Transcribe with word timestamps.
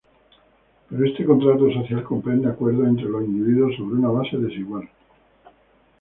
Pero 0.89 1.05
este 1.05 1.25
contrato 1.25 1.69
social 1.71 2.03
comprende 2.03 2.49
acuerdos 2.49 2.87
entre 2.87 3.05
los 3.05 3.23
individuos 3.23 3.75
sobre 3.75 3.97
una 3.97 4.07
base 4.07 4.35
desigual. 4.37 4.89